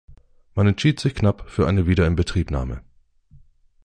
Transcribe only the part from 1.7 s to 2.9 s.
Wiederinbetriebnahme.